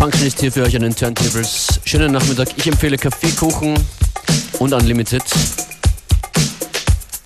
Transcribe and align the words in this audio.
Functionist 0.00 0.40
hier 0.40 0.50
für 0.50 0.62
euch 0.62 0.74
an 0.74 0.80
den 0.80 0.96
Turntables. 0.96 1.78
Schönen 1.84 2.10
Nachmittag. 2.10 2.48
Ich 2.56 2.66
empfehle 2.66 2.96
Kaffeekuchen 2.96 3.74
und 4.58 4.72
Unlimited. 4.72 5.22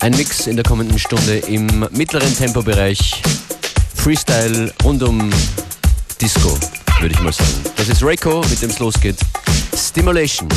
Ein 0.01 0.17
Mix 0.17 0.49
in 0.49 0.57
der 0.57 0.65
kommenden 0.65 0.99
Stunde 0.99 1.37
im 1.37 1.87
mittleren 1.93 2.37
Tempobereich. 2.37 3.23
Freestyle 3.95 4.75
rund 4.83 5.05
um 5.05 5.31
Disco, 6.21 6.59
würde 6.99 7.15
ich 7.15 7.21
mal 7.21 7.33
sagen. 7.33 7.49
Das 7.77 7.89
ist 7.89 8.03
Reiko, 8.03 8.41
mit 8.51 8.61
dem 8.61 8.71
es 8.71 8.81
losgeht. 8.81 9.19
Stimulation. 9.77 10.49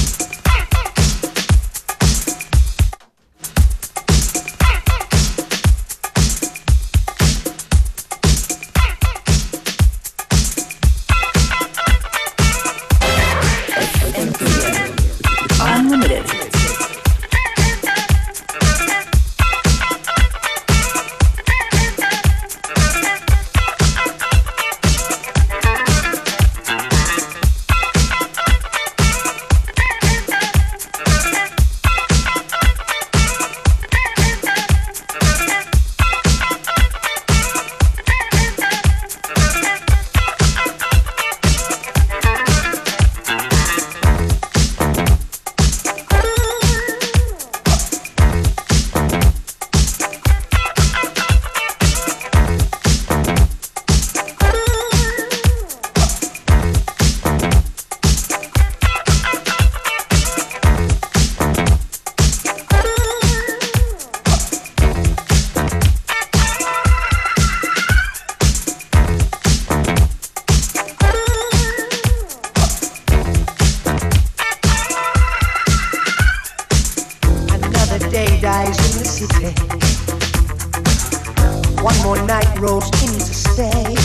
One 81.82 81.98
more 82.04 82.22
night 82.28 82.60
rolls 82.60 82.86
in 83.04 83.14
to 83.14 83.34
stay. 83.34 83.96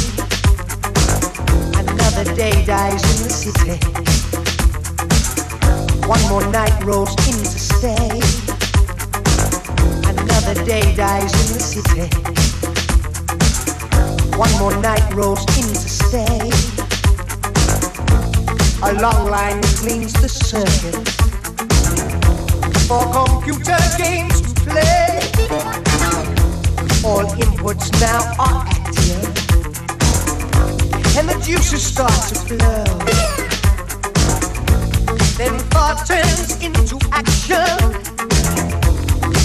Another 1.74 2.24
day 2.34 2.64
dies 2.64 3.02
in 3.12 3.22
the 3.24 3.30
city. 3.30 3.78
One 6.06 6.22
more 6.28 6.46
night 6.52 6.76
rolls 6.84 7.10
in 7.26 7.38
to 7.42 7.58
stay. 7.58 8.20
Another 10.08 10.54
day 10.64 10.94
dies 10.94 11.32
in 11.42 11.48
the 11.54 11.60
city. 11.72 12.08
One 14.36 14.52
more 14.58 14.76
night 14.82 15.14
rolls 15.14 15.44
in 15.58 15.68
to 15.72 15.88
stay. 15.88 16.50
A 18.82 18.92
long 19.00 19.30
line 19.30 19.62
cleans 19.80 20.12
the 20.14 20.28
circuit 20.28 21.08
for 22.86 23.02
computer 23.12 23.78
games 23.96 24.40
to 24.42 24.60
play. 24.70 25.01
All 27.04 27.24
inputs 27.34 27.90
now 28.00 28.22
are 28.38 28.64
active, 28.64 29.24
and 31.18 31.28
the 31.28 31.34
juices 31.44 31.82
start 31.84 32.12
to 32.28 32.34
flow. 32.36 32.84
Then 35.36 35.58
thought 35.70 36.06
turns 36.06 36.62
into 36.62 36.98
action, 37.10 37.58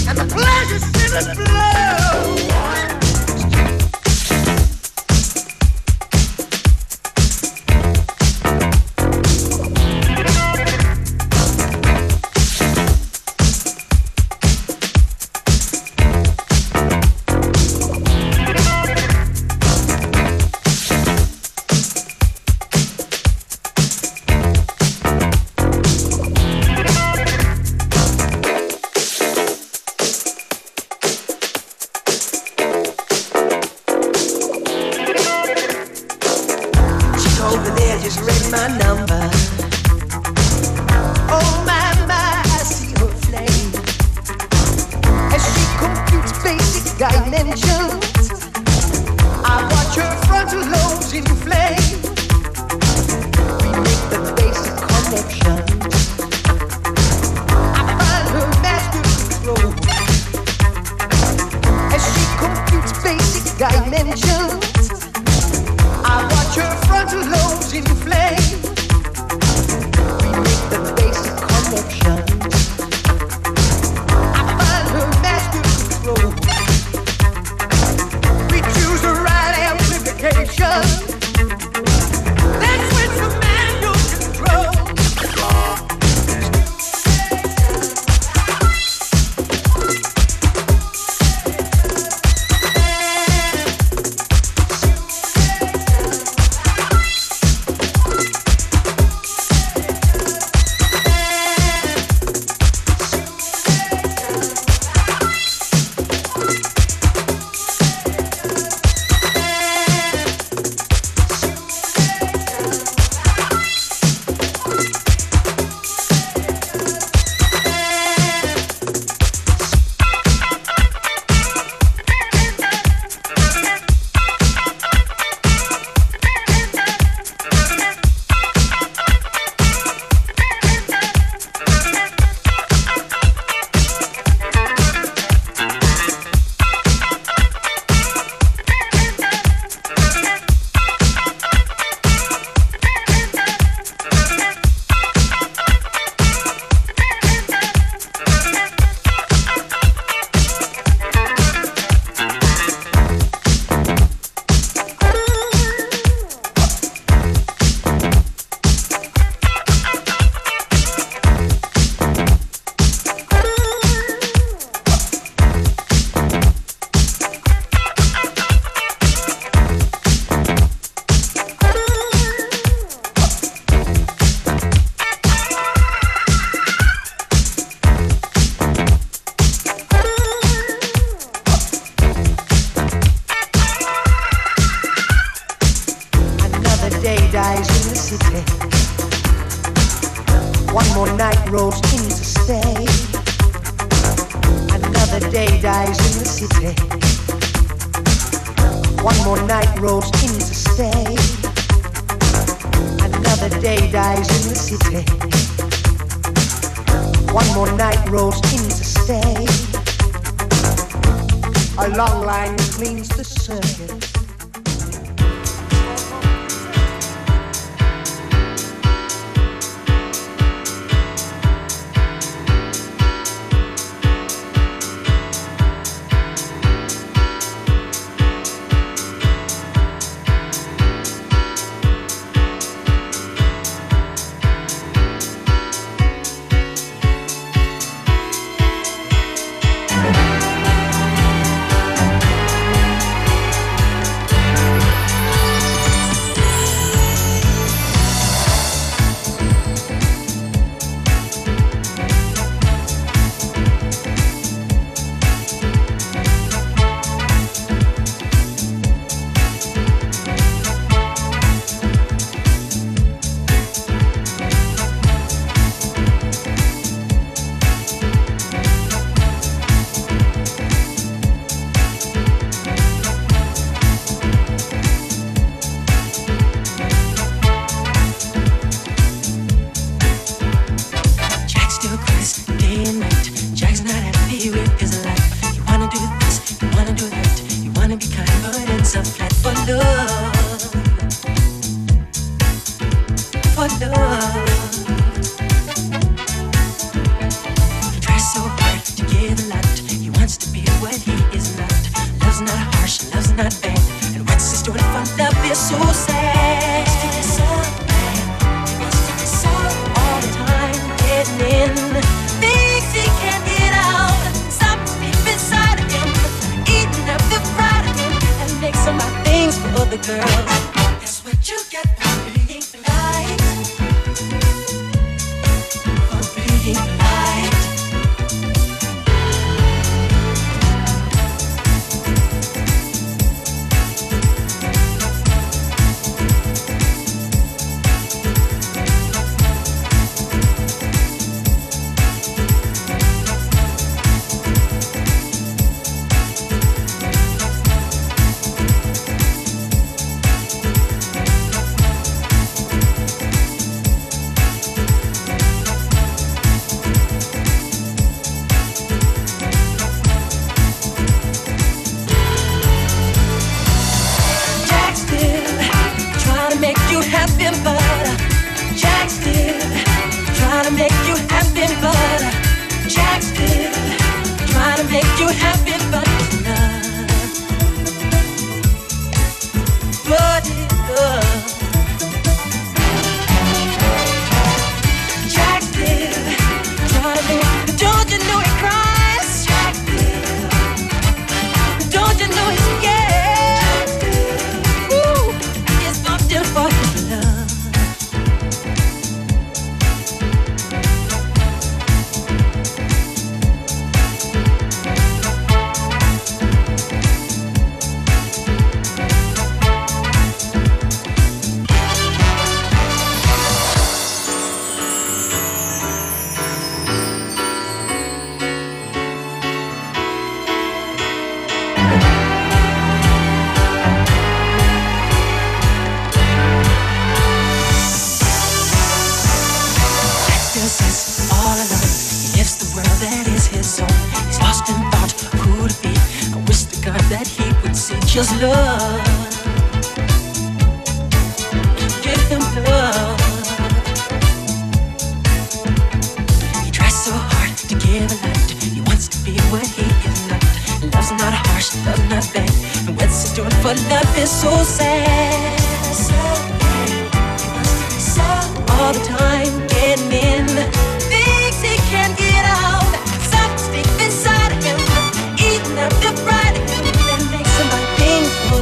and 0.08 0.16
the 0.16 0.26
pleasure 0.32 0.78
the 1.10 1.34
flow. 1.34 2.87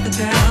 the 0.06 0.22
town. 0.22 0.45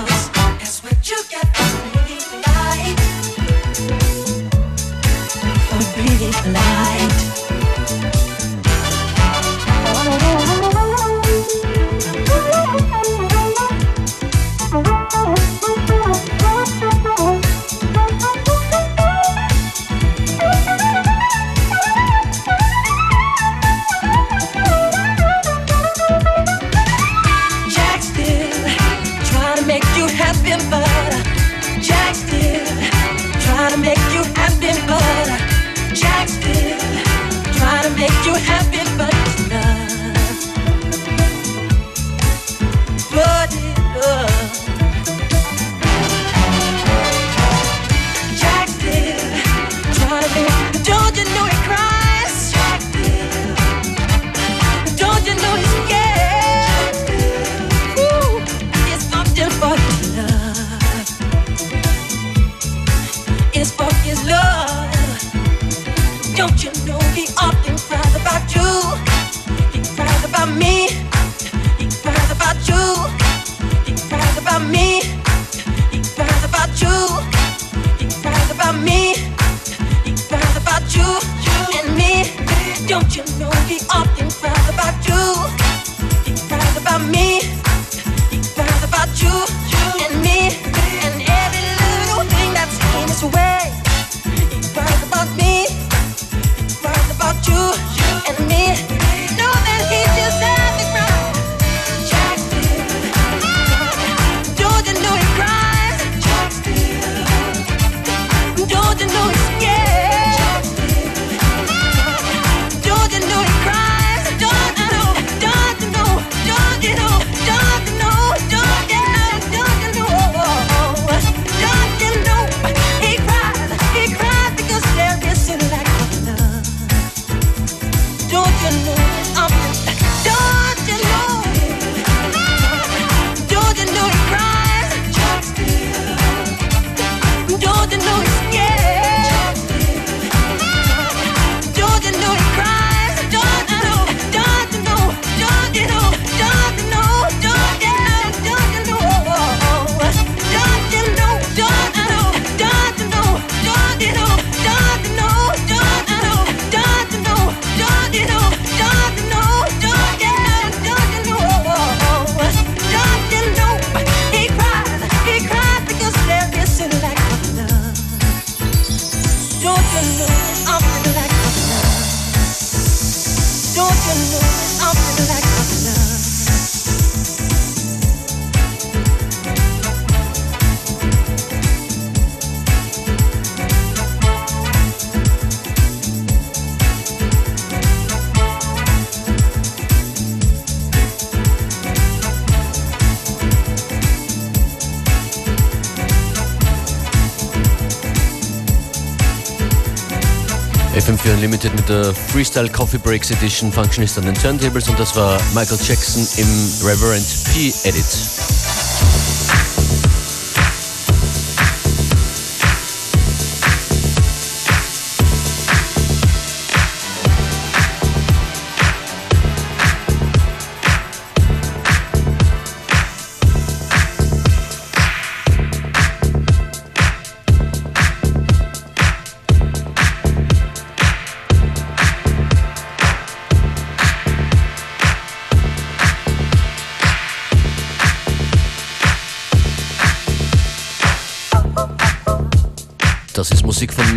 Der 201.88 202.14
Freestyle 202.14 202.70
Coffee 202.70 202.98
Breaks 202.98 203.32
Edition 203.32 203.72
Functionist 203.72 204.18
an 204.18 204.26
den 204.26 204.36
Turntables 204.36 204.88
und 204.90 205.00
das 205.00 205.16
war 205.16 205.40
Michael 205.54 205.80
Jackson 205.84 206.28
im 206.38 206.88
Reverend 206.88 207.26
P 207.54 207.74
Edit. 207.84 208.45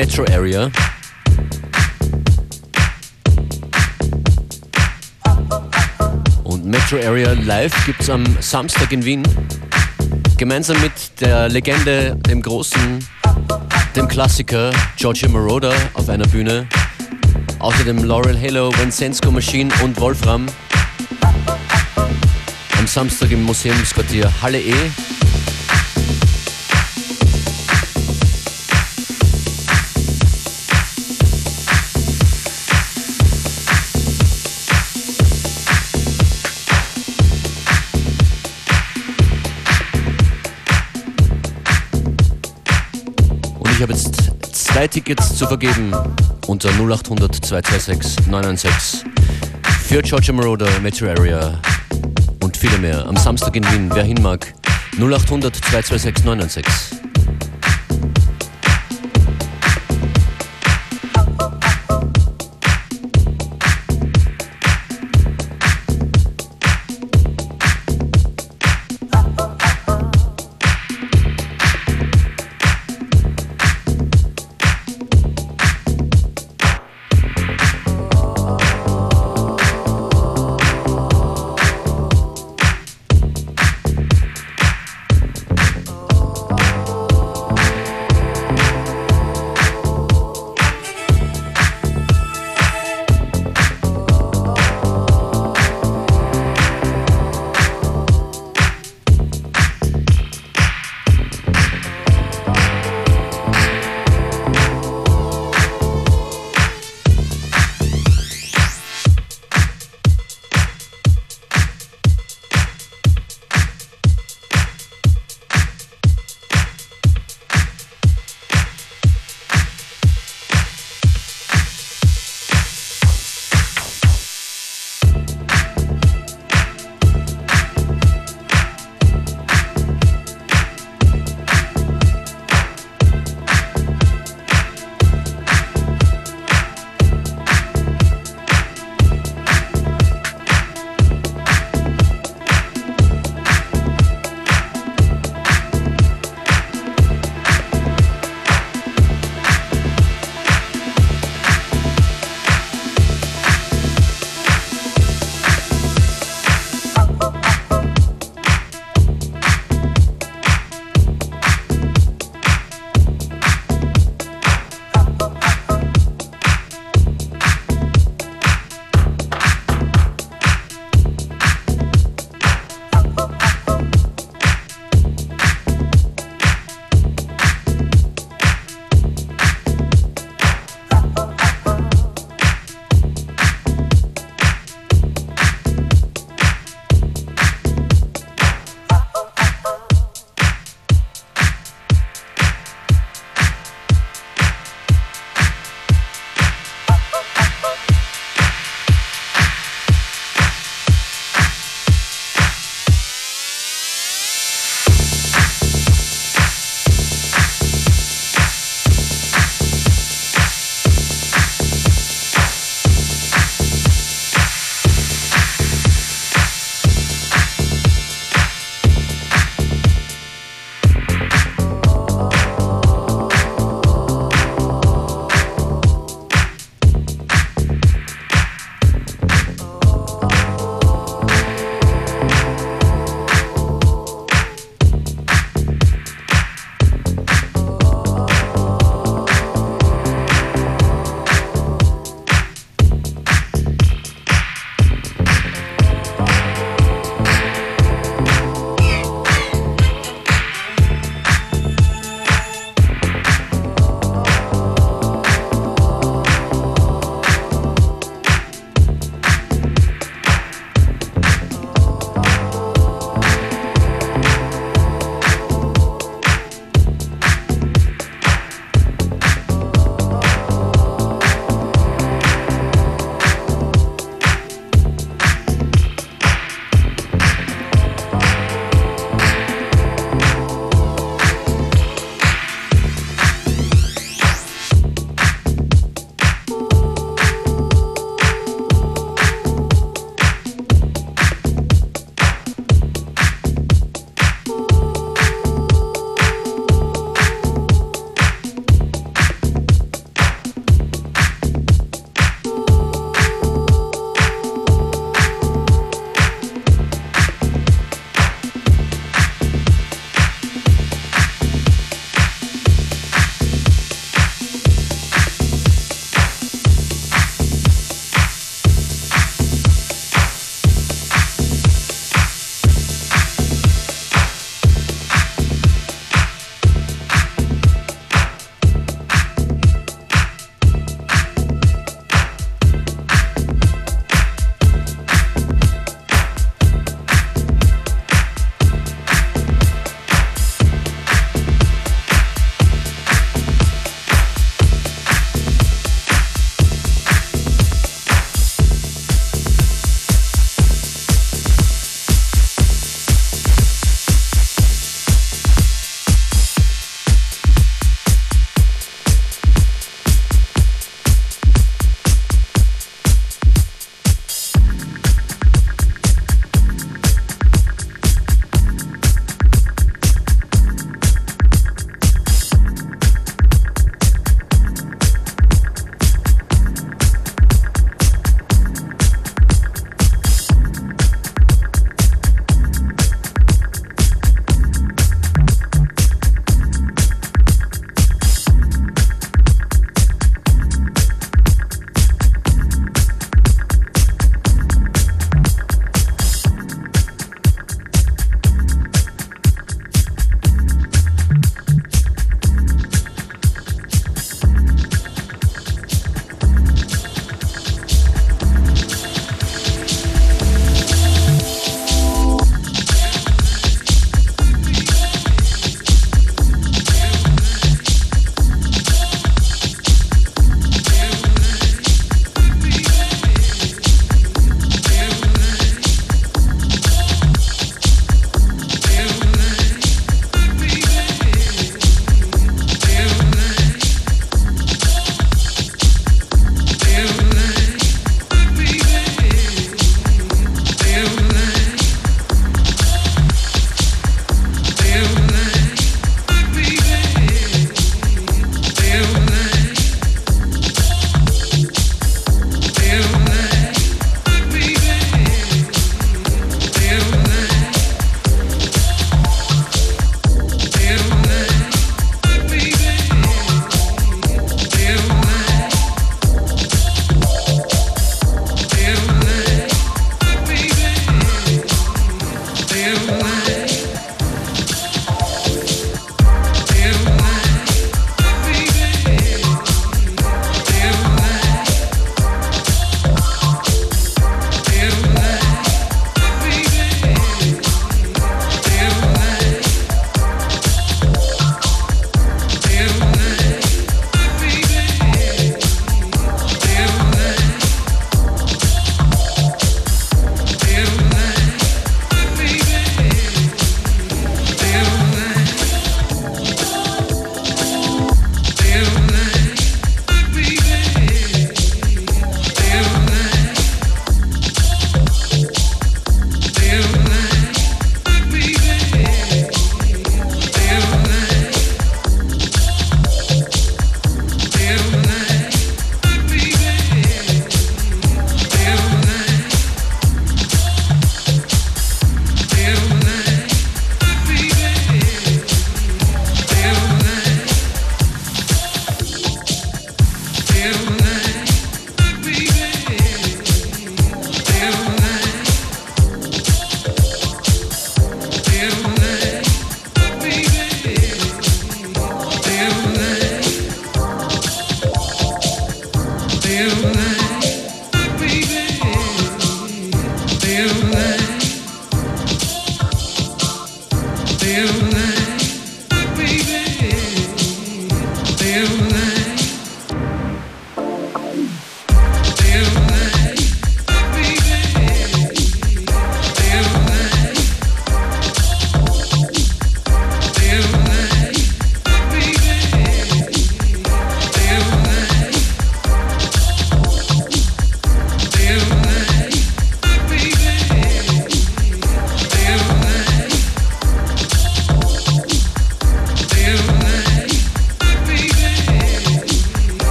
Metro 0.00 0.24
Area. 0.32 0.70
Und 6.42 6.64
Metro 6.64 6.96
Area 6.96 7.34
Live 7.34 7.84
gibt 7.84 8.00
es 8.00 8.08
am 8.08 8.24
Samstag 8.40 8.92
in 8.92 9.04
Wien. 9.04 9.22
Gemeinsam 10.38 10.80
mit 10.80 10.92
der 11.20 11.50
Legende, 11.50 12.16
dem 12.16 12.40
großen, 12.40 13.06
dem 13.94 14.08
Klassiker 14.08 14.70
Giorgio 14.96 15.28
Moroder 15.28 15.74
auf 15.92 16.08
einer 16.08 16.26
Bühne. 16.28 16.66
Außerdem 17.58 18.02
Laurel 18.02 18.40
Halo, 18.40 18.72
Vincenzo 18.78 19.30
Machine 19.30 19.70
und 19.84 20.00
Wolfram. 20.00 20.46
Am 22.78 22.86
Samstag 22.86 23.32
im 23.32 23.42
Museumsquartier 23.42 24.32
Halle 24.40 24.62
E. 24.62 24.74
zwei 44.80 44.88
Tickets 44.88 45.36
zu 45.36 45.46
vergeben 45.46 45.92
unter 46.46 46.70
0800 46.70 47.34
226 47.34 48.28
996 48.28 49.04
für 49.86 50.00
Georgia 50.00 50.32
Moroder, 50.32 50.70
Metro 50.80 51.06
Area 51.06 51.60
und 52.42 52.56
viele 52.56 52.78
mehr. 52.78 53.06
Am 53.06 53.14
Samstag 53.18 53.56
in 53.56 53.64
Wien, 53.72 53.90
wer 53.92 54.04
hin 54.04 54.22
mag, 54.22 54.54
0800 54.98 55.54
226 55.54 56.24
996. 56.24 56.99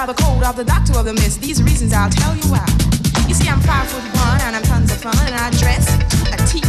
By 0.00 0.06
the 0.06 0.22
code 0.22 0.42
of 0.44 0.56
the 0.56 0.64
doctor 0.64 0.96
of 0.96 1.04
the 1.04 1.12
mist. 1.12 1.42
These 1.42 1.62
reasons 1.62 1.92
I'll 1.92 2.08
tell 2.08 2.34
you 2.34 2.48
why. 2.48 2.64
You 3.28 3.34
see, 3.34 3.48
I'm 3.52 3.60
five 3.60 3.86
foot 3.86 4.00
one, 4.16 4.40
and 4.48 4.56
I'm 4.56 4.62
tons 4.62 4.90
of 4.90 4.96
fun, 4.96 5.12
and 5.28 5.36
I 5.36 5.50
dress 5.60 5.84
to 5.84 6.18
a 6.32 6.38
T. 6.48 6.64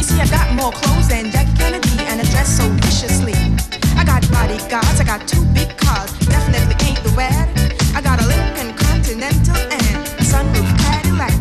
You 0.00 0.04
see, 0.08 0.16
I 0.16 0.26
got 0.32 0.48
more 0.56 0.72
clothes 0.72 1.08
than 1.08 1.30
Jackie 1.30 1.52
Kennedy, 1.60 2.00
and 2.08 2.16
I 2.22 2.24
dress 2.32 2.48
so 2.56 2.64
viciously. 2.80 3.36
I 4.00 4.04
got 4.08 4.24
bodyguards, 4.32 4.98
I 5.00 5.04
got 5.04 5.28
two 5.28 5.44
big 5.52 5.76
cars, 5.76 6.16
definitely 6.32 6.76
ain't 6.88 7.02
the 7.04 7.12
wad. 7.12 7.44
I 7.92 8.00
got 8.00 8.24
a 8.24 8.26
Lincoln 8.26 8.72
Continental 8.88 9.60
and 9.68 9.96
a 10.16 10.24
sunroof 10.24 10.70
Cadillac. 10.80 11.36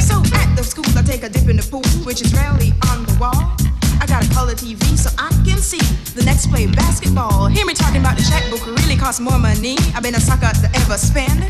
So 0.00 0.16
at 0.32 0.48
the 0.56 0.64
school, 0.64 0.88
I 0.96 1.02
take 1.02 1.24
a 1.24 1.28
dip 1.28 1.46
in 1.48 1.56
the 1.60 1.66
pool, 1.68 1.84
which 2.08 2.22
is 2.22 2.32
rarely 2.32 2.72
on 2.88 3.04
the 3.04 3.14
wall. 3.20 3.52
I 4.00 4.06
got 4.08 4.24
a 4.24 4.30
color 4.32 4.54
TV 4.54 4.80
so 4.96 5.10
I 5.18 5.28
see 5.70 6.12
the 6.18 6.24
next 6.24 6.50
play 6.50 6.66
basketball. 6.66 7.46
Hear 7.46 7.64
me 7.64 7.74
talking 7.74 8.00
about 8.00 8.16
the 8.18 8.26
checkbook 8.26 8.66
really 8.82 8.96
costs 8.96 9.20
more 9.20 9.38
money. 9.38 9.76
I've 9.94 10.02
been 10.02 10.16
a 10.16 10.20
sucker 10.20 10.50
to 10.50 10.68
ever 10.82 10.98
spend. 10.98 11.46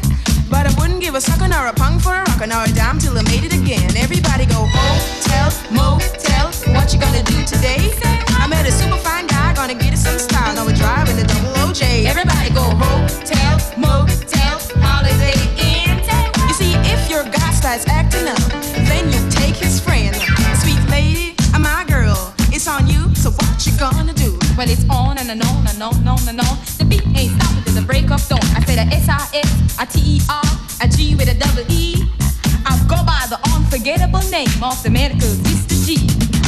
But 0.53 0.69
I 0.69 0.73
wouldn't 0.77 1.01
give 1.01 1.15
a 1.15 1.23
sucker 1.23 1.49
nor 1.49 1.67
a 1.69 1.73
punk 1.73 2.03
for 2.03 2.13
a 2.13 2.21
rocker 2.29 2.47
nor 2.47 2.65
a 2.65 2.73
dime 2.77 2.99
till 2.99 3.17
I 3.17 3.23
made 3.33 3.45
it 3.49 3.55
again. 3.55 3.97
Everybody 3.97 4.45
go 4.45 4.69
hotel, 4.69 5.49
motel. 5.73 6.53
What 6.77 6.93
you 6.93 7.01
gonna 7.01 7.23
do 7.23 7.39
today? 7.47 7.81
I 8.37 8.47
met 8.47 8.69
a 8.69 8.73
super 8.73 8.99
fine 8.99 9.27
guy, 9.27 9.55
gonna 9.55 9.75
get 9.75 9.95
us 9.95 10.05
some 10.05 10.19
style. 10.19 10.53
Now 10.55 10.67
we're 10.67 10.77
driving 10.77 11.17
the 11.17 11.25
double 11.25 11.55
OJ. 11.65 12.05
Everybody 12.05 12.51
go 12.53 12.67
hotel, 12.77 13.57
motel, 13.81 14.61
holiday 14.85 15.39
inn. 15.57 15.97
You 16.49 16.55
see, 16.61 16.75
if 16.93 17.09
your 17.09 17.25
guy 17.25 17.53
starts 17.53 17.89
acting 17.89 18.29
up, 18.29 18.60
gonna 23.81 24.13
do? 24.13 24.37
Well, 24.61 24.69
it's 24.69 24.85
on 24.93 25.17
and 25.17 25.31
on 25.31 25.65
and 25.65 25.81
on 25.81 25.97
and 25.97 26.09
on 26.09 26.21
and 26.29 26.41
on. 26.45 26.55
The 26.77 26.85
beat 26.85 27.01
ain't 27.17 27.33
stopping 27.41 27.65
till 27.65 27.81
the 27.81 27.87
break 27.89 28.11
of 28.13 28.21
dawn. 28.29 28.45
I 28.53 28.61
said 28.69 28.77
a 28.77 28.85
S-I-S, 28.93 29.81
a 29.81 29.87
T-E-R, 29.89 30.49
a 30.85 30.87
G 30.87 31.17
with 31.17 31.33
a 31.33 31.37
double 31.41 31.65
E. 31.73 32.05
I 32.69 32.77
go 32.85 33.01
by 33.09 33.25
the 33.33 33.41
unforgettable 33.57 34.21
name 34.29 34.53
of 34.61 34.77
the 34.85 34.91
medical 34.93 35.33
Mr. 35.49 35.73
G. 35.89 35.97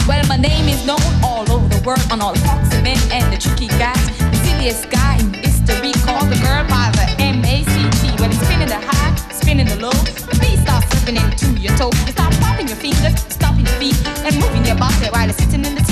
Well, 0.05 0.21
my 0.29 0.37
name 0.37 0.69
is 0.69 0.85
known 0.85 1.01
all 1.25 1.49
over 1.49 1.65
the 1.73 1.81
world 1.89 2.05
on 2.13 2.21
all 2.21 2.35
the 2.37 2.45
foxy 2.45 2.83
men 2.85 3.01
and 3.09 3.25
the 3.33 3.41
tricky 3.41 3.69
guys. 3.81 3.97
The 4.21 4.39
silliest 4.45 4.91
guy 4.93 5.17
in 5.17 5.33
history 5.33 5.97
called 6.05 6.29
the 6.29 6.37
girl 6.45 6.69
by 6.69 6.93
the 6.93 7.09
M-A-C-T. 7.17 8.13
Well, 8.21 8.29
it's 8.29 8.45
spinning 8.45 8.69
the 8.69 8.77
high, 8.77 9.17
spinning 9.33 9.69
the 9.73 9.81
low. 9.81 9.97
The 10.29 10.37
beat 10.37 10.61
starts 10.61 10.85
slipping 10.93 11.17
into 11.17 11.57
your 11.57 11.73
toe. 11.81 11.97
You 12.05 12.13
start 12.13 12.37
popping 12.45 12.69
your 12.69 12.77
fingers, 12.77 13.17
stomping 13.33 13.65
your 13.65 13.79
feet, 13.81 13.97
and 14.21 14.37
moving 14.37 14.69
your 14.69 14.77
body 14.77 15.09
while 15.09 15.25
you're 15.25 15.33
sitting 15.33 15.65
in 15.65 15.75
the 15.75 15.92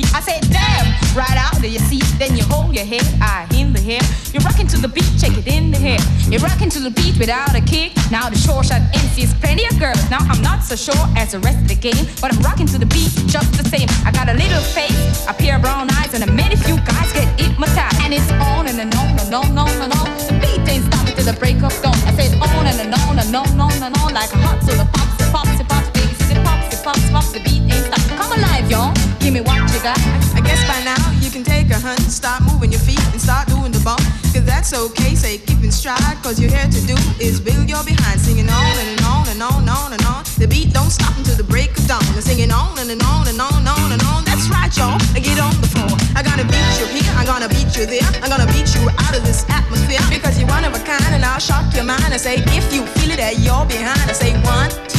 the 0.00 0.06
freak. 0.06 0.14
I 0.14 0.20
said, 0.20 0.42
damn, 0.50 0.86
right 1.16 1.36
out 1.36 1.58
of 1.58 1.64
your 1.64 1.82
seat. 1.82 2.04
Then 2.18 2.36
you 2.36 2.44
hold 2.44 2.74
your 2.74 2.84
head, 2.84 3.04
I 3.20 3.46
in 3.54 3.72
the 3.72 3.80
hair. 3.80 4.00
You're 4.32 4.42
rocking 4.42 4.66
to 4.68 4.78
the 4.78 4.88
beat, 4.88 5.08
check 5.18 5.36
it 5.36 5.46
in 5.46 5.70
the 5.70 5.78
hair. 5.78 5.98
You're 6.30 6.40
rocking 6.40 6.70
to 6.70 6.80
the 6.80 6.90
beat 6.90 7.18
without 7.18 7.54
a 7.54 7.60
kick. 7.60 7.92
Now 8.10 8.28
the 8.28 8.38
short 8.38 8.66
shot 8.66 8.82
MC 8.94 9.22
is 9.22 9.34
plenty 9.34 9.64
of 9.66 9.78
girls. 9.78 10.02
Now 10.10 10.18
I'm 10.20 10.42
not 10.42 10.62
so 10.62 10.76
sure 10.76 11.04
as 11.16 11.32
the 11.32 11.40
rest 11.40 11.58
of 11.62 11.68
the 11.68 11.74
game, 11.74 12.06
but 12.20 12.34
I'm 12.34 12.40
rocking 12.42 12.66
to 12.68 12.78
the 12.78 12.86
beat 12.86 13.10
just 13.26 13.50
the 13.56 13.64
same. 13.68 13.88
I 14.04 14.10
got 14.10 14.28
a 14.28 14.34
little 14.34 14.62
face, 14.76 15.26
a 15.26 15.34
pair 15.34 15.56
of 15.56 15.62
brown 15.62 15.90
eyes, 15.98 16.14
and 16.14 16.22
a 16.24 16.30
many 16.32 16.56
few 16.56 16.76
guys 16.84 17.12
get 17.12 17.28
hypnotized. 17.40 18.00
And 18.02 18.12
it's 18.14 18.30
on 18.32 18.66
and 18.66 18.78
on 18.80 19.18
and 19.18 19.34
on 19.34 19.46
and 19.46 19.58
on 19.58 19.68
and 19.82 19.92
on. 19.92 20.08
The 20.28 20.34
beat 20.42 20.62
ain't 20.68 20.84
stopping 20.86 21.14
till 21.14 21.24
the 21.24 21.36
break 21.38 21.62
of 21.62 21.74
dawn. 21.82 21.96
I 22.06 22.12
said 22.14 22.34
on 22.40 22.66
and 22.66 22.94
on 22.94 23.18
and 23.18 23.34
on 23.34 23.48
and 23.48 23.60
on 23.60 23.82
and 23.82 23.96
on 23.96 24.14
like 24.14 24.32
a 24.32 24.38
hot 24.38 24.62
soda 24.62 24.84
pops, 24.92 24.97
me 29.38 29.44
what 29.46 29.62
you 29.72 29.80
got. 29.82 29.98
I 30.34 30.40
guess 30.42 30.60
by 30.66 30.82
now 30.82 30.98
you 31.22 31.30
can 31.30 31.44
take 31.44 31.70
a 31.70 31.78
hunt, 31.78 32.00
start 32.10 32.42
moving 32.42 32.70
your 32.72 32.80
feet 32.80 33.02
and 33.12 33.20
start 33.20 33.46
doing 33.48 33.72
the 33.72 33.80
bump. 33.80 34.02
Cause 34.34 34.44
that's 34.44 34.74
okay, 34.74 35.14
say 35.14 35.38
keep 35.38 35.62
in 35.62 35.70
stride. 35.70 36.16
Cause 36.22 36.40
you're 36.40 36.50
here 36.50 36.66
to 36.66 36.80
do 36.86 36.96
is 37.20 37.40
build 37.40 37.68
your 37.68 37.82
behind, 37.84 38.20
singing 38.20 38.48
on 38.48 38.74
and 38.82 39.00
on 39.06 39.28
and 39.28 39.42
on 39.42 39.62
and 39.62 39.70
on 39.70 39.92
and 39.92 40.04
on. 40.06 40.24
The 40.38 40.46
beat 40.46 40.72
don't 40.72 40.90
stop 40.90 41.16
until 41.16 41.36
the 41.36 41.44
break 41.46 41.70
of 41.78 41.86
dawn. 41.86 42.02
And 42.14 42.22
singing 42.22 42.50
on 42.50 42.78
and, 42.78 42.90
on 42.90 43.28
and 43.28 43.40
on 43.40 43.54
and 43.62 43.68
on 43.68 43.88
and 43.92 44.02
on. 44.10 44.24
That's 44.24 44.48
right, 44.50 44.70
y'all. 44.76 44.98
Get 45.14 45.38
on 45.38 45.54
the 45.62 45.70
floor. 45.70 45.92
I'm 46.16 46.24
gonna 46.24 46.46
beat 46.46 46.72
you 46.80 46.86
here, 46.90 47.12
I'm 47.14 47.26
gonna 47.26 47.48
beat 47.48 47.70
you 47.76 47.86
there. 47.86 48.08
I'm 48.22 48.30
gonna 48.30 48.50
beat 48.50 48.74
you 48.74 48.82
out 49.06 49.14
of 49.14 49.22
this 49.22 49.46
atmosphere. 49.48 50.02
Because 50.10 50.38
you're 50.38 50.50
one 50.50 50.64
of 50.64 50.74
a 50.74 50.82
kind 50.82 51.14
and 51.14 51.24
I'll 51.24 51.42
shock 51.42 51.74
your 51.74 51.84
mind 51.84 52.10
and 52.10 52.20
say, 52.20 52.42
if 52.58 52.66
you 52.74 52.82
feel 52.98 53.10
it 53.14 53.20
at 53.20 53.38
your 53.38 53.66
behind, 53.66 54.02
I 54.10 54.14
say 54.14 54.34
one, 54.42 54.70
two, 54.90 54.97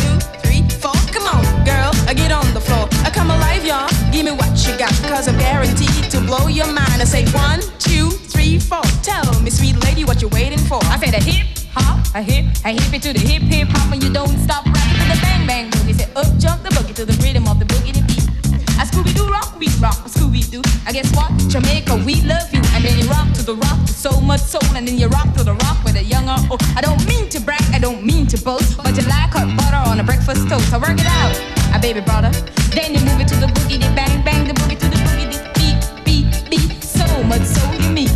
girl, 1.69 1.91
I 2.09 2.13
get 2.13 2.31
on 2.31 2.47
the 2.57 2.61
floor. 2.61 2.85
I 3.05 3.09
come 3.09 3.29
alive, 3.29 3.63
y'all. 3.65 3.89
Give 4.11 4.25
me 4.25 4.33
what 4.33 4.51
you 4.65 4.73
got, 4.77 4.93
cause 5.11 5.27
I'm 5.27 5.37
guaranteed 5.37 6.03
to 6.13 6.19
blow 6.21 6.47
your 6.47 6.67
mind. 6.67 6.97
I 7.03 7.07
say 7.15 7.23
one, 7.47 7.61
two, 7.77 8.09
three, 8.33 8.57
four. 8.57 8.85
Tell 9.09 9.27
me, 9.41 9.49
sweet 9.49 9.77
lady, 9.85 10.03
what 10.03 10.21
you 10.21 10.29
waiting 10.29 10.63
for? 10.69 10.79
I 10.93 10.97
said 10.97 11.13
a 11.13 11.23
hip 11.29 11.45
hop, 11.75 11.99
a 12.15 12.21
hip, 12.21 12.45
a 12.65 12.69
hip 12.77 12.93
it 12.93 13.01
to 13.03 13.13
the 13.13 13.23
hip 13.31 13.43
hip 13.43 13.67
hop, 13.71 13.93
and 13.93 14.01
you 14.03 14.11
don't 14.11 14.37
stop 14.45 14.65
rocking 14.65 14.97
to 15.01 15.05
the 15.13 15.19
bang 15.21 15.45
bang 15.49 15.65
boogie. 15.71 15.95
Say 15.99 16.09
up 16.15 16.29
jump 16.43 16.63
the 16.63 16.69
boogie 16.75 16.95
to 16.95 17.05
the 17.05 17.15
rhythm 17.23 17.47
of 17.47 17.59
the 17.59 17.65
boogie 17.65 17.93
beat. 18.07 18.48
A 18.79 18.83
Scooby 18.83 19.13
Doo 19.13 19.27
rock, 19.27 19.59
we 19.59 19.67
rock, 19.83 20.07
Scooby 20.07 20.39
Doo. 20.49 20.61
I 20.87 20.93
guess 20.93 21.13
what? 21.13 21.29
Jamaica, 21.49 21.97
we 22.05 22.21
love 22.21 22.47
you, 22.53 22.61
and 22.71 22.81
then 22.81 22.97
you 22.97 23.05
rock 23.09 23.27
to 23.33 23.43
the 23.43 23.55
rock 23.55 23.77
with 23.81 23.89
so 23.89 24.21
much 24.21 24.39
soul, 24.39 24.63
and 24.73 24.87
then 24.87 24.97
you 24.97 25.07
rock 25.07 25.33
to 25.35 25.43
the 25.43 25.53
rock 25.53 25.83
with 25.83 25.97
a 25.97 26.03
young 26.03 26.29
or 26.29 26.39
old. 26.49 26.63
I 26.77 26.81
don't 26.81 27.05
mean 27.05 27.27
to 27.35 27.41
brag, 27.41 27.61
I 27.73 27.79
don't 27.79 28.05
mean 28.05 28.25
to 28.27 28.37
boast, 28.41 28.77
but 28.77 28.95
you 28.95 29.03
like 29.03 29.35
hot 29.35 29.51
butter 29.57 29.83
on 29.91 29.99
a 29.99 30.03
breakfast 30.03 30.47
toast. 30.47 30.71
So 30.71 30.79
work 30.79 30.95
it 30.95 31.05
out, 31.05 31.35
a 31.75 31.79
baby 31.79 31.99
brother. 31.99 32.31
Then 32.71 32.95
you 32.95 33.01
move 33.03 33.19
it 33.19 33.27
to 33.27 33.35
the 33.35 33.47
boogie, 33.47 33.83
the 33.83 33.91
bang 33.99 34.23
bang, 34.23 34.47
the 34.47 34.53
boogie 34.53 34.79
to 34.79 34.87
the 34.87 34.99
boogie, 35.03 35.27
the 35.27 35.43
beat 35.59 35.83
beat 36.07 36.49
beat. 36.49 36.81
So 36.81 37.03
much 37.23 37.43
soul 37.43 37.75
you 37.83 37.91
mean. 37.91 38.15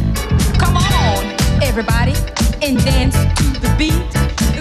Come 0.55 0.77
on, 0.79 1.27
everybody, 1.61 2.15
and 2.63 2.79
dance 2.87 3.19
to 3.19 3.45
the 3.59 3.75
beat. 3.77 3.99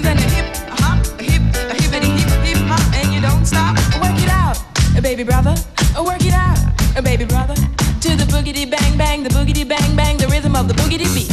Then 0.02 0.18
a 0.18 0.28
hip, 0.34 0.50
hop, 0.82 0.98
a 1.20 1.22
hip, 1.22 1.42
a 1.70 1.74
hip, 1.78 1.94
hip 2.42 2.58
and 2.98 3.14
you 3.14 3.20
don't 3.20 3.46
stop. 3.46 3.78
Work 4.02 4.18
it 4.18 4.30
out, 4.30 4.58
baby 5.00 5.22
brother. 5.22 5.54
Work 6.00 6.24
it 6.26 6.34
out, 6.34 6.58
a 6.96 7.02
baby 7.02 7.24
brother. 7.24 7.54
To 7.54 8.16
the 8.16 8.24
boogity 8.24 8.68
bang 8.68 8.98
bang, 8.98 9.22
the 9.22 9.28
boogity 9.30 9.66
bang 9.66 9.94
bang, 9.94 10.16
the 10.16 10.26
rhythm 10.28 10.56
of 10.56 10.66
the 10.68 10.74
boogity 10.74 11.06
beat. 11.14 11.30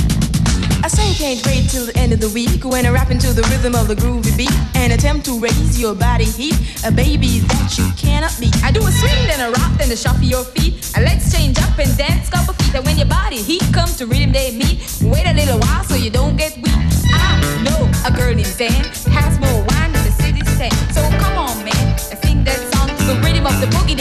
I 0.84 0.88
say 0.88 1.14
can't 1.14 1.43
wait 1.45 1.70
till 1.70 1.86
the 1.86 1.97
end 1.97 2.14
of 2.14 2.22
the 2.22 2.30
week 2.30 2.64
when 2.64 2.86
I 2.86 2.89
rap 2.89 3.12
into 3.12 3.34
the 3.34 3.41
rhythm 3.49 3.76
of 3.76 3.88
the 3.88 3.95
groovy 3.95 4.36
beat 4.38 4.53
and 4.76 4.93
attempt 4.93 5.26
to 5.26 5.39
raise 5.39 5.80
your 5.80 5.95
body 5.95 6.26
heat, 6.26 6.55
a 6.86 6.91
baby 6.91 7.39
that 7.39 7.78
you 7.78 7.89
cannot 7.97 8.36
beat. 8.39 8.55
I 8.64 8.72
do 8.72 8.80
a 8.86 8.91
swing, 8.91 9.28
then 9.28 9.41
a 9.41 9.51
rock, 9.51 9.74
then 9.78 9.91
a 9.91 9.97
shuffle 9.97 10.24
your 10.24 10.43
feet. 10.43 10.74
And 10.95 11.03
let's 11.03 11.34
change 11.36 11.57
up 11.60 11.78
and 11.78 11.91
dance 11.97 12.30
couple 12.30 12.53
feet. 12.53 12.76
And 12.76 12.86
when 12.86 12.97
your 12.97 13.07
body 13.07 13.41
heat 13.41 13.64
comes 13.74 13.97
to 13.97 14.05
rhythm 14.05 14.32
they 14.32 14.55
meet, 14.55 14.80
wait 15.01 15.26
a 15.26 15.34
little 15.34 15.60
while 15.60 15.84
so 15.84 15.95
you 15.95 16.10
don't 16.10 16.38
get 16.38 16.55
weak. 16.57 16.80
I 17.12 17.41
know 17.66 17.89
a 18.07 18.12
girl 18.16 18.34
named 18.34 18.55
Dan 18.57 18.86
has 19.12 19.39
more 19.39 19.60
wine 19.68 19.91
than 19.91 20.05
the 20.05 20.14
city's 20.22 20.47
stand. 20.55 20.78
So 20.93 21.01
come 21.20 21.38
on, 21.38 21.57
man, 21.66 21.86
and 22.12 22.20
sing 22.24 22.43
that 22.45 22.60
song 22.72 22.88
to 22.88 23.03
the 23.03 23.18
rhythm 23.26 23.45
of 23.45 23.60
the 23.60 23.68
boogie, 23.68 23.97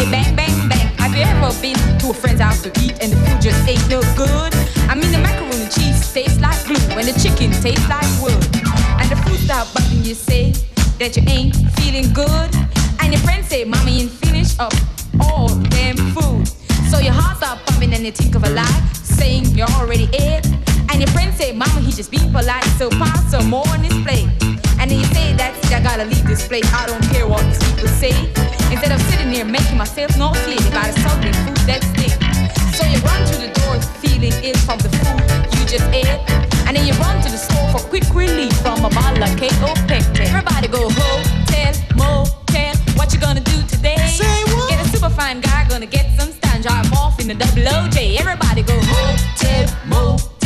been 1.60 1.76
to 1.98 2.10
a 2.10 2.14
friend's 2.14 2.40
house 2.40 2.62
to 2.62 2.70
eat 2.80 2.94
and 3.02 3.12
the 3.12 3.16
food 3.16 3.40
just 3.40 3.68
ain't 3.68 3.88
no 3.88 4.00
good? 4.16 4.54
I 4.88 4.94
mean 4.94 5.10
the 5.12 5.18
macaroni 5.18 5.62
and 5.62 5.72
cheese 5.72 6.12
tastes 6.12 6.40
like 6.40 6.58
glue 6.64 6.76
and 6.96 7.08
the 7.08 7.16
chicken 7.18 7.50
tastes 7.62 7.88
like 7.88 8.06
wood. 8.22 8.38
And 9.00 9.10
the 9.10 9.16
fruit 9.24 9.38
stop 9.38 9.72
button 9.74 10.04
you 10.04 10.14
say 10.14 10.52
that 10.98 11.16
you 11.16 11.22
ain't 11.26 11.56
feeling 11.78 12.12
good. 12.12 12.50
And 13.00 13.12
your 13.12 13.22
friends 13.22 13.48
say, 13.48 13.64
Mommy, 13.64 14.02
ain't 14.02 14.10
finish 14.10 14.58
up 14.58 14.72
all 15.20 15.48
damn 15.70 15.96
food. 16.14 16.46
So 16.90 16.98
your 16.98 17.12
heart 17.12 17.38
start 17.38 17.58
pumping 17.66 17.92
and 17.94 18.04
you 18.04 18.12
think 18.12 18.34
of 18.34 18.44
a 18.44 18.50
lie, 18.50 18.82
saying 18.92 19.46
you 19.56 19.64
already 19.64 20.08
ate. 20.14 20.46
And 20.98 21.06
your 21.06 21.14
friends 21.14 21.36
say, 21.36 21.52
Mama, 21.52 21.78
he 21.78 21.92
just 21.92 22.10
being 22.10 22.32
polite, 22.32 22.64
so 22.74 22.90
pass 22.90 23.30
some 23.30 23.48
more 23.48 23.62
on 23.68 23.84
his 23.84 23.94
plate. 24.02 24.26
And 24.82 24.90
then 24.90 24.98
you 24.98 25.06
say, 25.14 25.32
That's 25.38 25.56
it, 25.70 25.72
I 25.72 25.80
gotta 25.80 26.04
leave 26.04 26.26
this 26.26 26.48
place. 26.48 26.66
I 26.74 26.88
don't 26.88 27.00
care 27.14 27.24
what 27.24 27.38
these 27.46 27.62
people 27.70 27.86
say. 27.86 28.10
Instead 28.74 28.90
of 28.90 29.00
sitting 29.02 29.30
here 29.30 29.44
making 29.44 29.78
myself 29.78 30.18
nauseated 30.18 30.74
by 30.74 30.90
the 30.90 30.98
sultry 30.98 31.30
food 31.46 31.54
that 31.70 31.86
stinks. 31.86 32.18
So 32.74 32.82
you 32.90 32.98
run 33.06 33.22
to 33.30 33.36
the 33.38 33.50
door 33.62 33.78
feeling 34.02 34.34
ill 34.42 34.58
from 34.66 34.82
the 34.82 34.90
food 34.90 35.22
you 35.54 35.70
just 35.70 35.86
ate. 35.94 36.10
And 36.66 36.74
then 36.74 36.82
you 36.84 36.94
run 36.98 37.22
to 37.22 37.30
the 37.30 37.38
store 37.38 37.70
for 37.70 37.78
quick 37.86 38.02
relief 38.10 38.58
from 38.58 38.82
a 38.82 38.90
bottle 38.90 39.22
of 39.22 39.30
Kaopectate. 39.38 40.18
Everybody 40.18 40.66
go 40.66 40.90
hotel, 40.90 41.78
motel. 41.94 42.74
What 42.98 43.14
you 43.14 43.20
gonna 43.20 43.46
do 43.46 43.62
today? 43.70 44.02
Say 44.18 44.26
what? 44.50 44.66
Get 44.68 44.84
a 44.84 44.88
super 44.90 45.10
fine 45.10 45.42
guy, 45.42 45.62
gonna 45.68 45.86
get 45.86 46.10
some 46.18 46.32
stand, 46.32 46.64
drive 46.64 46.92
off 46.92 47.20
in 47.20 47.28
the 47.28 47.34
double 47.38 47.62
OJ. 47.70 48.18
Everybody 48.18 48.64
go 48.64 48.74
hotel, 48.82 49.70
motel, 49.86 50.37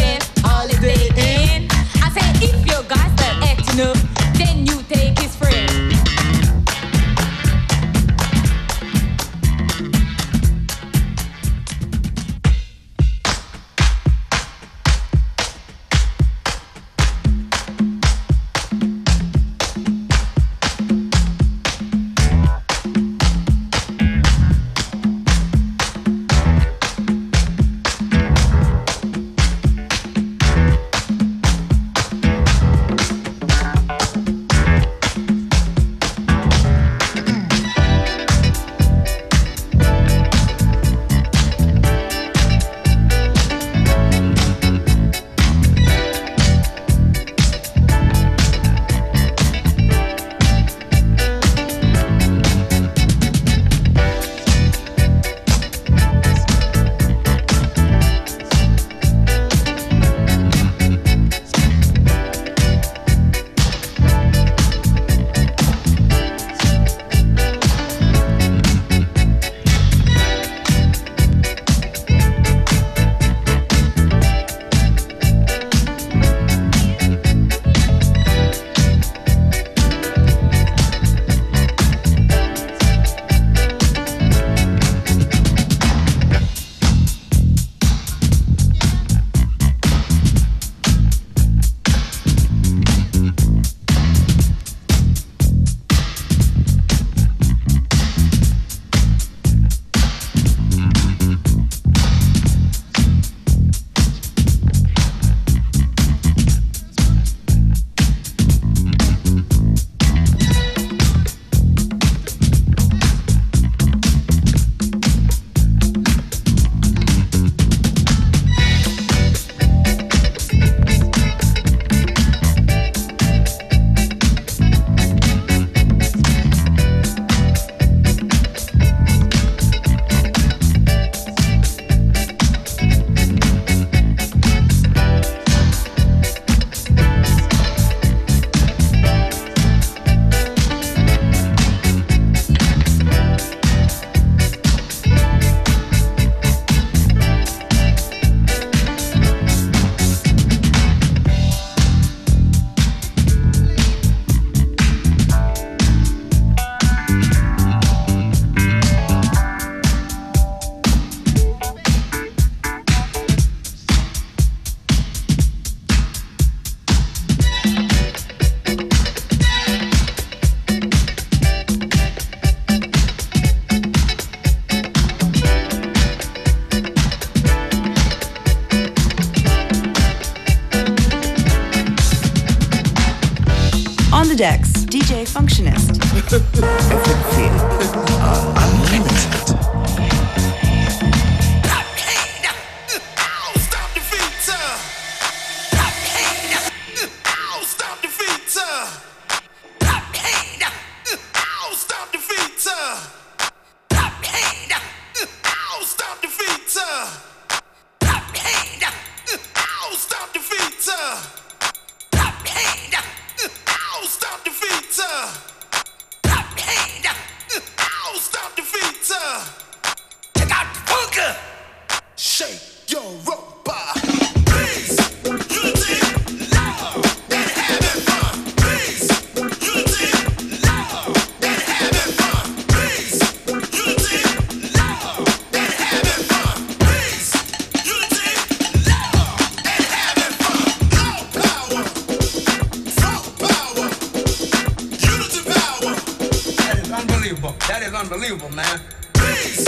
That 247.69 247.83
is 247.83 247.95
unbelievable, 247.95 248.51
man. 248.51 248.81
Peace, 249.15 249.65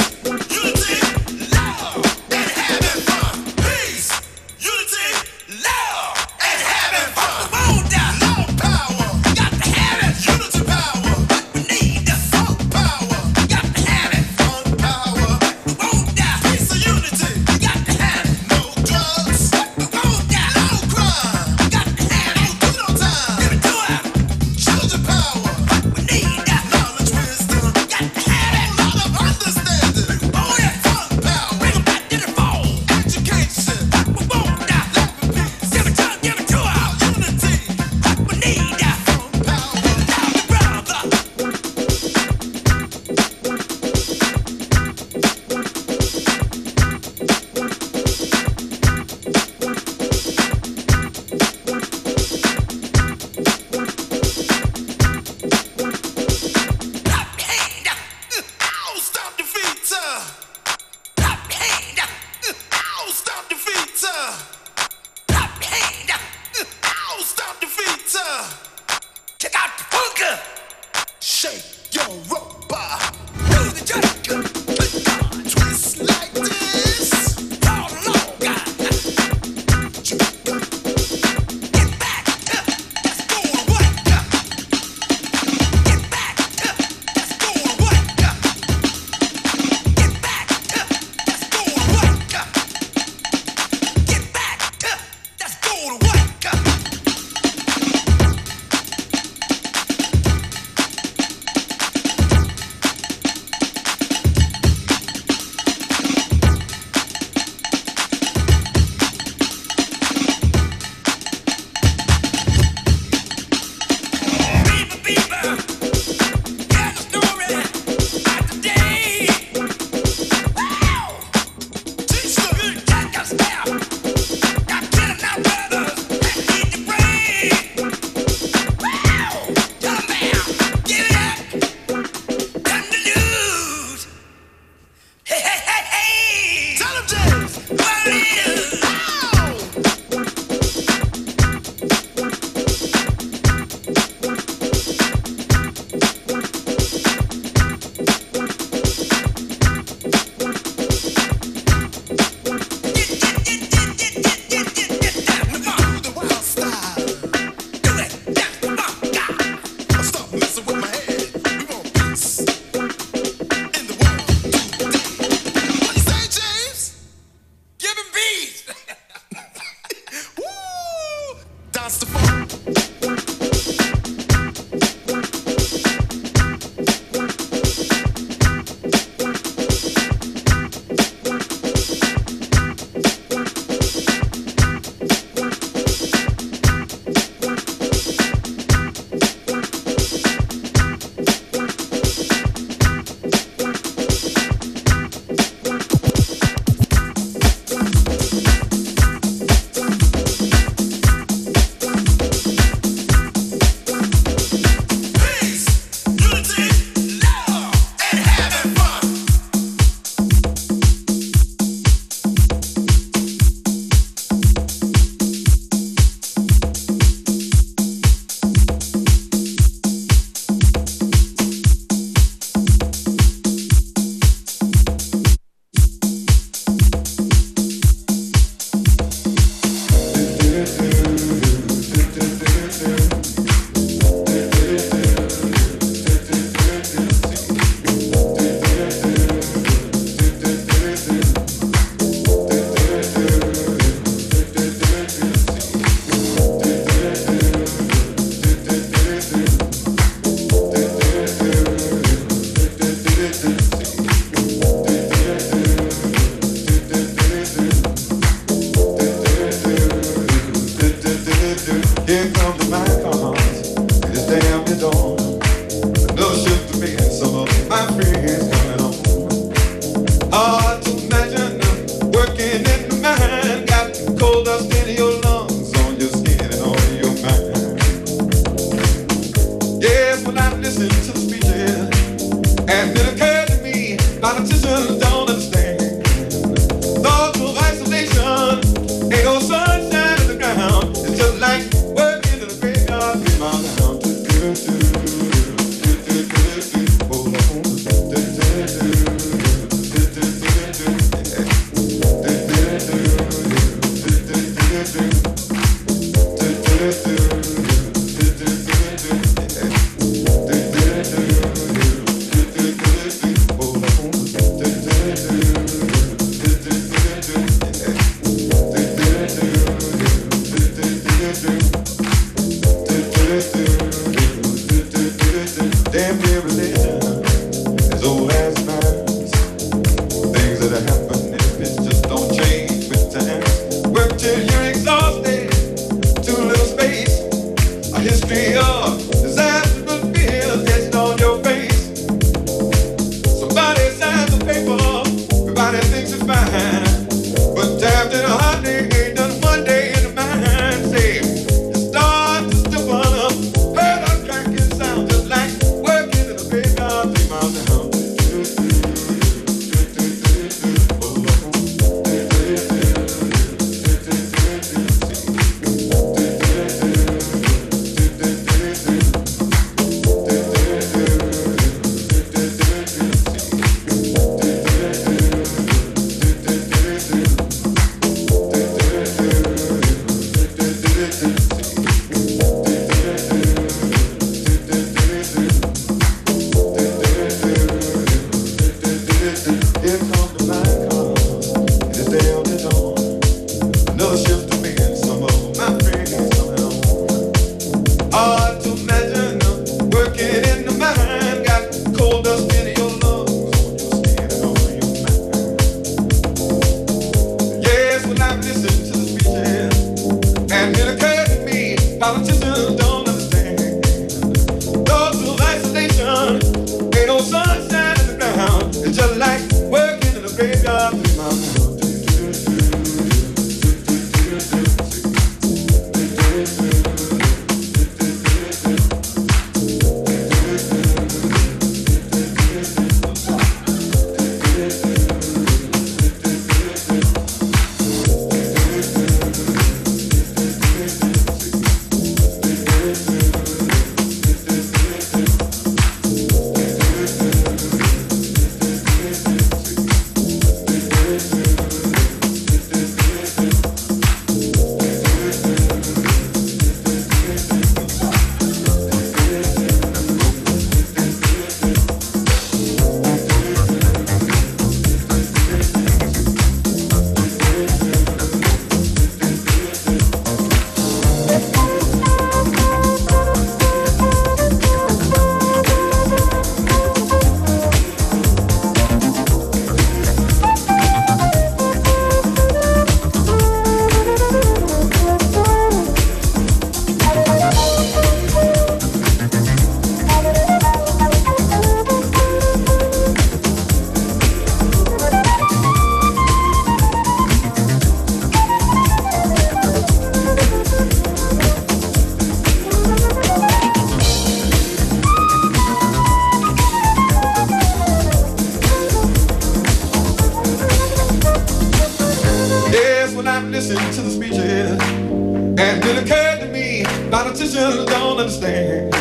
politicians 517.24 517.86
don't 517.86 518.18
understand. 518.18 518.92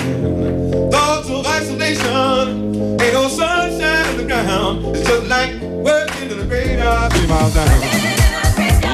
Thoughts 0.90 1.30
of 1.30 1.46
isolation, 1.46 3.02
ain't 3.02 3.14
no 3.14 3.28
sunshine 3.28 4.08
on 4.08 4.16
the 4.18 4.24
ground. 4.24 4.96
It's 4.96 5.06
just 5.06 5.28
like 5.28 5.60
working 5.62 6.32
in 6.32 6.40
a 6.40 6.46
graveyard 6.46 7.12
three 7.12 7.28
miles 7.28 7.54
down. 7.54 7.82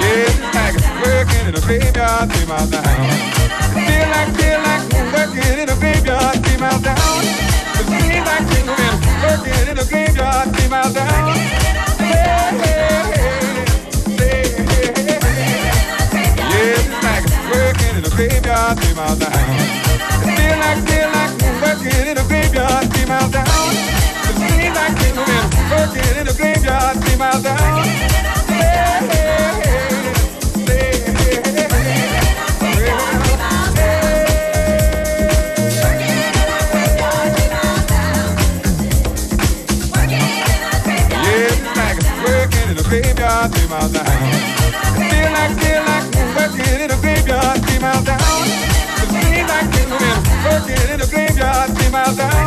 Yeah, 0.01 0.25
it's 0.25 0.39
like 0.57 0.77
working 1.05 1.45
in 1.45 1.53
a 1.55 1.61
graveyard 1.61 2.31
three 2.31 2.47
miles 2.47 2.71
down. 2.71 2.83
Feel 3.77 4.07
like, 4.15 4.29
feel 4.33 4.59
like 4.65 4.85
working 5.13 5.59
in 5.61 5.69
a 5.69 5.77
graveyard 5.77 6.35
three 6.43 6.57
miles 6.57 6.81
down. 6.81 7.21
It 7.77 7.85
seems 7.85 8.25
like 8.25 8.49
working 9.21 9.61
in 9.69 9.77
a 9.77 9.85
graveyard 9.85 10.55
three 10.55 10.69
miles 10.69 10.93
down. 10.95 11.37
Hey, 12.01 12.17
hey, 12.65 12.81
hey, 12.89 13.37
hey, 14.17 14.47
hey, 14.65 15.05
hey, 15.05 15.19
hey. 15.21 16.89
Yeah 16.89 16.98
graveyard, 18.19 18.77
three 18.79 18.93
miles 18.95 19.17
down. 19.17 19.31
Feel 20.35 20.57
like, 20.59 20.83
feel 20.89 21.09
like 21.15 21.31
working 21.63 22.05
in 22.05 22.17
a 22.17 22.23
graveyard, 22.27 22.91
three 22.91 23.05
miles 23.05 23.31
down. 23.31 23.47
Feel 24.43 24.73
like 24.75 24.99
working 25.71 26.17
in 26.19 26.27
a 26.27 26.33
graveyard, 26.33 26.97
three 27.01 27.15
miles 27.15 27.43
down. 27.43 27.85
Graveyard, 42.89 43.53
three 43.53 43.67
miles 43.67 43.91
down. 43.93 44.18
in 50.69 50.99
the 50.99 51.07
graveyard, 51.07 51.77
see 51.77 51.91
my 51.91 52.03
dad. 52.15 52.38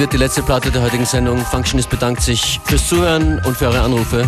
Wird 0.00 0.12
die 0.14 0.16
letzte 0.16 0.42
Platte 0.42 0.70
der 0.70 0.80
heutigen 0.80 1.04
Sendung. 1.04 1.38
Functionist 1.44 1.90
bedankt 1.90 2.22
sich 2.22 2.58
fürs 2.64 2.88
Zuhören 2.88 3.38
und 3.44 3.54
für 3.54 3.66
eure 3.66 3.82
Anrufe. 3.82 4.26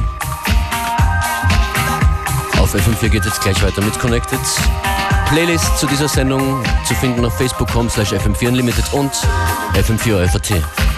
Auf 2.58 2.74
FM4 2.74 3.08
geht 3.08 3.24
es 3.24 3.40
gleich 3.40 3.62
weiter 3.62 3.80
mit 3.80 3.98
Connected. 3.98 4.38
Playlist 5.30 5.78
zu 5.78 5.86
dieser 5.86 6.08
Sendung 6.08 6.62
zu 6.86 6.94
finden 6.94 7.24
auf 7.24 7.34
facebook.com 7.38 7.88
slash 7.88 8.12
fm4 8.12 8.48
unlimited 8.48 8.92
und 8.92 9.12
fm4 9.74 10.91